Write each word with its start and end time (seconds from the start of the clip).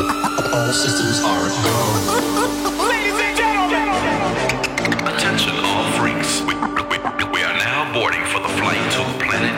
All 0.00 0.72
systems 0.72 1.20
are 1.24 1.48
go. 1.64 1.76
Attention 5.06 5.52
all 5.64 5.84
freaks. 5.92 6.40
We, 6.42 6.54
we, 6.54 6.98
we 7.32 7.42
are 7.44 7.56
now 7.58 7.92
boarding 7.92 8.24
for 8.26 8.40
the 8.40 8.48
flight 8.58 8.80
to 8.92 9.02
planet. 9.24 9.56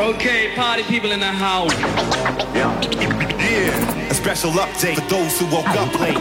Okay, 0.00 0.54
party 0.54 0.82
people 0.82 1.12
in 1.12 1.20
the 1.20 1.26
house. 1.26 1.72
Yeah. 2.54 4.10
A 4.10 4.14
special 4.14 4.50
update 4.52 4.96
for 4.96 5.08
those 5.08 5.38
who 5.40 5.46
woke 5.46 5.68
up 5.70 5.92
late. 6.00 6.18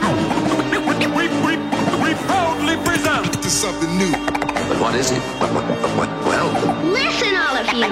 We, 1.16 1.28
we, 1.28 1.58
we 2.02 2.14
proudly 2.26 2.78
present 2.86 3.34
To 3.44 3.50
something 3.50 3.98
new. 3.98 4.12
But 4.12 4.80
what 4.80 4.96
is 4.96 5.12
it? 5.12 5.22
Well, 5.42 6.50
Listen, 6.86 7.36
all 7.36 7.58
of 7.58 7.74
you. 7.74 7.88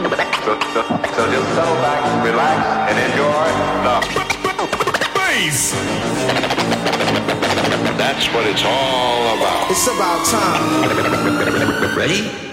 So, 0.45 0.59
so, 0.73 0.81
so 1.15 1.31
just 1.31 1.55
settle 1.55 1.75
back, 1.81 2.23
relax, 2.23 2.91
and 2.91 2.97
enjoy 3.11 3.45
the 3.83 4.25
Bass! 5.36 5.74
That's 7.98 8.25
what 8.34 8.48
it's 8.48 8.64
all 8.64 9.36
about. 9.36 9.70
It's 9.70 9.86
about 9.86 10.25
time. 10.25 11.98
ready? 11.98 12.44